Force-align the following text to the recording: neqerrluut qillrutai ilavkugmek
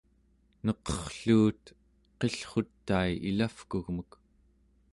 neqerrluut 0.65 1.65
qillrutai 2.19 3.11
ilavkugmek 3.29 4.11